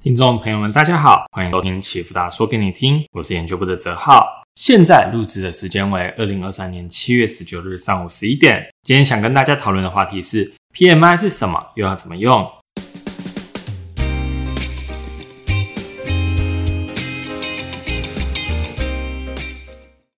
[0.00, 4.44] 听众朋友们，大家好，欢迎收听启福大说给你听，我是研究部的泽浩。
[4.54, 8.64] 现在录制的时间为二零二三年七月十九日上午十一点。
[8.84, 12.48] 今天想跟大家讨论的话题是 PMI 是什么，又要怎么用？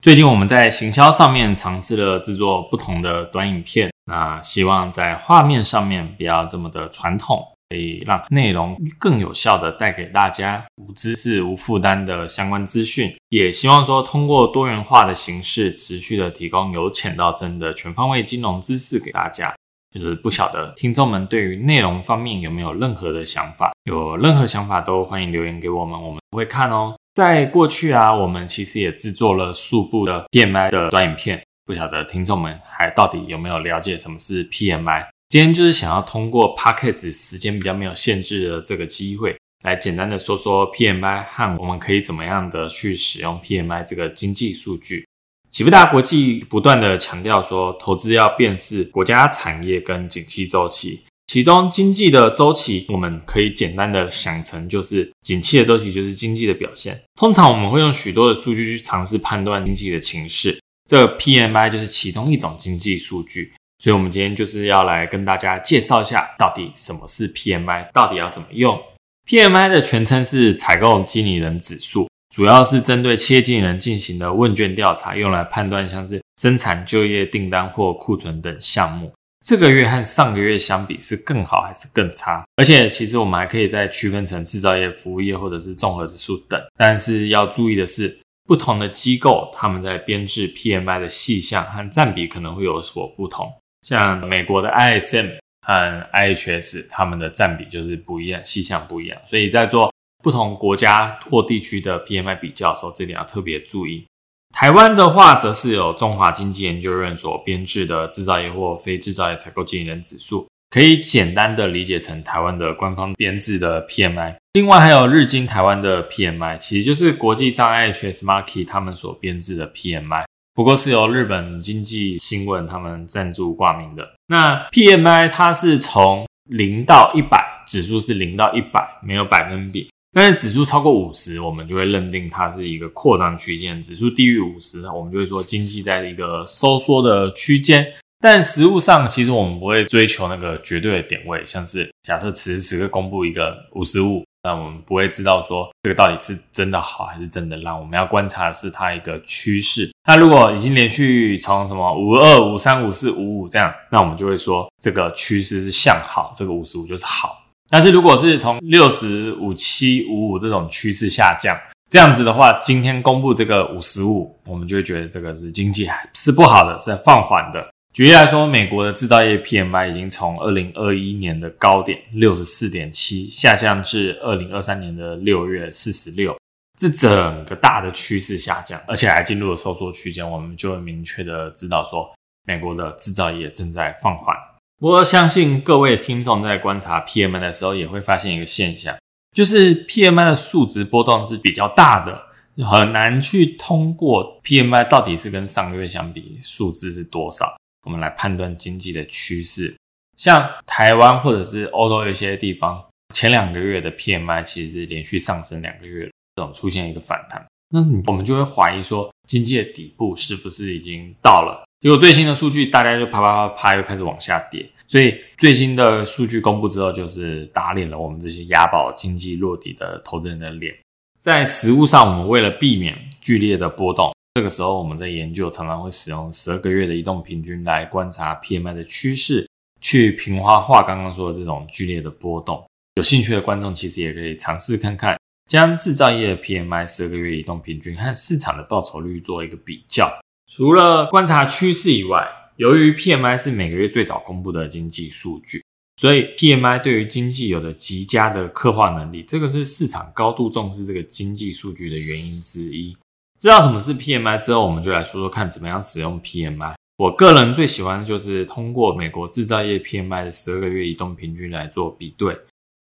[0.03, 7.43] 最近我们在行销上面尝试了制作不同的短影片，那希望在画面上面不要这么的传统。
[7.71, 19.55] 可以让内容更有效的带给大家无知识、无负担的相关资讯，也希望说通过多元化的形式，持续的提供由浅到深的全方位金融知识给大家。
[19.93, 23.73] 就是不晓得听众们对于内容方面有没有任何的想法？
[23.85, 26.95] 有任何想法都欢迎留言给我们，我们会看哦。
[27.15, 35.07] 在过去啊，我们其实也制作了数部的 PMI 的短影片，不晓得听众们还到底有没有了解什么是 PMI？
[35.31, 45.07] 今天就是想要通过 podcast 时间比较没有限制的这个机会，来简单的说说 PMI 和我们可以怎么样的去使用 PMI 这个经济数据。
[45.53, 57.01] 启富大国际不断的强调说，投资要辨识国家产业跟景气周期，其中经济的周期我们可以简单的想成就是景气的周期就是经济的表现。
[57.15, 63.53] 通常我们会用许多的数据去尝试判断经济的情势，这个 PMI 就是其中一种经济数据。
[63.83, 68.79] 所以，我们今天就是要来跟大家介绍一下，到底什么是 PMI，到底要怎么用。
[69.27, 79.11] PMI 的全称是采购经理人指数，主要是针对企业经理人进行的问卷调查，用来判断像是生产、就业、订单或库存等项目。
[79.47, 82.45] 这个月和上个月相比是更好还是更差？
[82.57, 86.61] 而且，其实我们还可以再区分成制造业、服务业或者是综合指数等。
[86.77, 93.51] 但是要注意的是，不同的机构他们在编制 PMI 的细项和占比可能会有所不同。
[93.83, 99.93] 像美国的 ISM 和 IHS，他们的占比就是不一样，细项不一样，所以在做
[100.23, 104.07] 不同国家或地区的 PMI 比较的时候，这点要特别注意。
[104.53, 114.35] 台湾的话，则是有中华经济研究院所编制的制造业或非制造业采购经理人指数，可以简单的理解成台湾的官方编制的 PMI。
[114.55, 120.25] 另外还有日经台湾的 PMI，其实就是国际上 IHS Markit 他们所编制的 PMI。
[120.55, 124.07] 不过是由日本经济新闻他们赞助挂名的。
[124.27, 129.89] 那 PMI 它是从零到一百，指数是零到一百，没有百分比。
[130.13, 137.87] 但是指数超过五十，我们就会认定它是一个扩张区间；指数低于五十，我们就会说经济在一个收缩的区间。
[138.19, 144.25] 但实物上，其实我们不会追求那个绝对的点位，像是假设此时此刻公布一个五十五。
[144.43, 149.91] 那我们不会知道说这个到底是真的好还是真的烂，我们要观察的是它一个趋势。
[150.07, 157.45] 那如果已经连续从什么五二五三五四五五这样，那我们就会说这个趋势是向好，这个五十五就是好。
[157.69, 161.57] 但是如果是从六十五七五五这种趋势下降，
[161.89, 167.69] 这样子的话，今天公布这个五十五，我们就会觉得这个是经济是不好的，是在放缓的。
[167.93, 176.39] 举例来说，美国的制造业 PMI 已经从二零二一年的高点六十四点七下降至二零二三年的六月四十六，
[176.79, 182.09] 这整个大的趋势下降，而且还进入了收缩区间，我们就会明确的知道说，
[182.47, 184.37] 美国的制造业正在放缓。
[184.81, 188.97] 我相信各位听众在观察 PMI 的时候，也会发现一个现象，
[189.37, 197.57] 就是 PMI 的数值波动是比较大的，很难去通过 PMI 到底是跟上个月相比数字是多少。
[197.91, 199.77] 我们来判断经济的趋势，
[200.17, 202.81] 像台湾或者是欧洲一些地方，
[203.13, 211.65] 前两个月的 PMI 其实是连续上升两个月，这种出现一个反弹，那我们就会怀疑说，经济的底部是不是已经到了？
[211.81, 220.73] 结果最新的数据，大家就啪啪啪啪又开始往下跌，所以最新的数据公布之后，就是打脸了我们这些押宝经济落底的投资人的脸。
[221.19, 224.15] 在实物上，我们为了避免剧烈的波动。
[224.35, 229.49] 这个时候，我们在研究常常会使用十二个月的移动平均来观察 PMI 的趋势，
[229.81, 232.65] 去平滑化刚刚说的这种剧烈的波动。
[232.95, 235.19] 有兴趣的观众其实也可以尝试看看，
[235.49, 240.09] 将制造业 PMI 十二个月移动平均和市场的报酬率做一个比较。
[240.47, 242.25] 除了观察趋势以外，
[242.55, 245.65] 由于 PMI 是每个月最早公布的经济数据，
[245.97, 252.97] 所以 PMI 对于经济有着极佳的刻画能力，这个是市场高度重视这个经济数据的原因之一。
[253.41, 256.75] 知道什么是 PMI 之后，我们就来说说看怎么样使用 PMI。
[256.99, 262.39] 我个人最喜欢的就是通过美国制造业 PMI 的十二个月移动平均来做比对，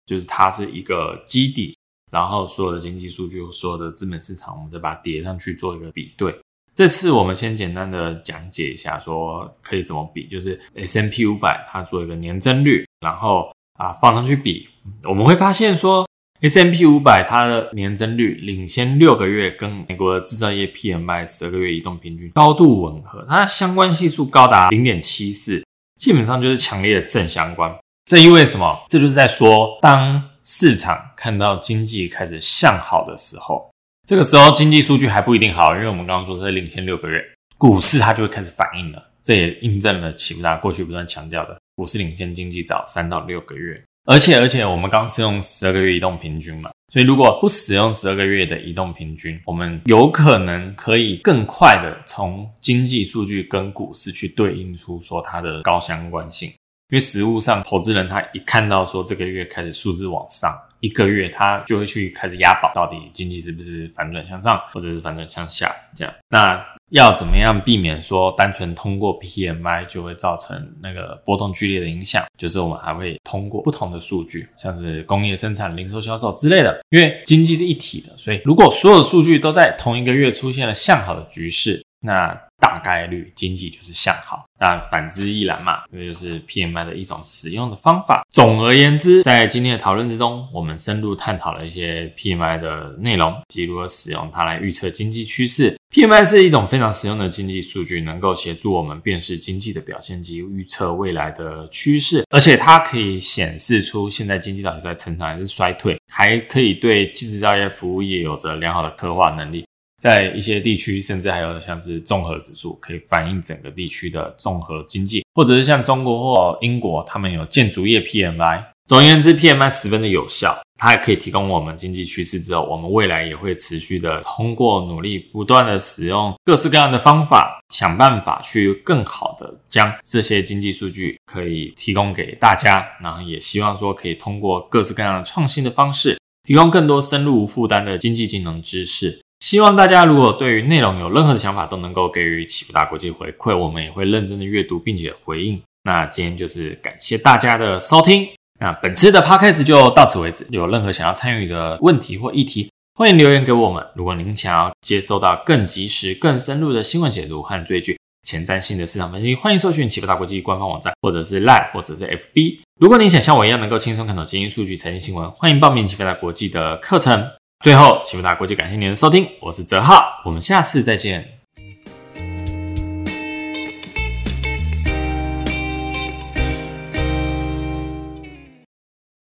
[0.05, 1.77] 就是它是一个基底，
[2.11, 6.37] 然后所有的经济数据、所有的资本市场，我们再把它叠上去做一个比对。
[6.73, 13.49] 这次我们先简单的讲解一下，说可以怎么比，就是 S M P 五百它做一个年增率，然后
[13.79, 14.67] 啊放上去比，
[15.05, 16.05] 我们会发现说。
[16.41, 25.63] S M P 五百它的年增率领先六个月，跟美国的制造业 P M I 十二个月移动平均高度吻合，它相关系数高达零点七四，
[25.99, 27.71] 基本上就是强烈的正相关。
[28.05, 28.75] 这意味什么？
[28.87, 33.71] 这就是在说，当市场看到经济开始向好的时候，
[34.07, 37.23] 这个时候经济数据还不一定好，因为我们刚刚说是领先六个月，
[37.59, 39.11] 股市它就会开始反应了。
[39.21, 43.79] 这也印证了启福大过去不断强调的，股市领先经济早三到六个月。
[44.05, 56.49] 而且而且，我们刚是用十二个月移动平均嘛，所以如果不使用十二个月的移动平均，我们有可能可以更快的从经济数据跟股市去对应出说它的高相关性。
[56.49, 66.13] 因为实物上，投资人他一看到说这个月开始数字往上，一个月他就会去开始押宝，到底经济是不是反转向上，或者是反转向下这样。
[66.29, 72.25] 那要怎么样避免说单纯通过 PMI 就会造成那个波动剧烈的影响？
[72.37, 76.81] 就是我们还会通过不同的数据，像是工业生产、零售销售之类的。
[76.89, 84.45] 因为经济是一体的，所以如果所有的数据都在同一个月出现了向好的局势，那大概率经济就是向好。
[84.59, 88.23] 那反之亦然嘛，这就是 PMI 的一种使用的方法。
[88.29, 95.75] 总而言之，在今天的讨论之中，我们深入探讨了一些 PMI 的内容，及如何使用它来预测经济趋势。
[95.91, 109.65] PMI 是一种非常实用的经济数据，能够协助我们辨识经济的表现及预测未来的趋势，而且它可以显示出现在经济到底在成长还是衰退，还可以对制造业服务业有着良好的刻画能力。
[110.01, 118.63] 在一些地区，甚至还有像是综合指数，可以反映整个地区的综合经济，或者是像中国或英国，他们有建筑业 PMI。
[118.87, 122.41] 总而言之，PMI 十分的有效，它还可以提供我们经济趋势。
[122.41, 132.83] 之后，我们未来也会持续的通过努力，不断的使用各式各样的方法，想办法去更好的将这些经济数据可以提供给大家。
[132.99, 139.21] 然后也希望说，可以通过各式各样的创新的方式，提供更多深入无负担的经济技能知识。
[139.41, 145.59] 希望大家如果对于内容有任何的想法，都能够给予启福大国际回馈，我们也会认真的阅读并且回应。
[145.83, 148.29] 那今天就是感谢大家的收听，
[148.59, 150.45] 那本次的 podcast 就到此为止。
[150.51, 153.83] 有任何想要参与的问题或议题，欢迎留言给我们。
[153.95, 162.59] 如果您想要接收到更及时、更深入的新闻解读和追剧前瞻性的市场分析，欢迎搜寻启福大国际官方网站，或者是 Line 或者是 FB。
[162.79, 167.27] 如果您想像我一样能够轻松看懂经济数据、财经新闻，欢迎报名启福大国际的课程。
[167.61, 171.40] 最后，奇摩大国际感谢您的收听，我是泽浩，我们下次再见。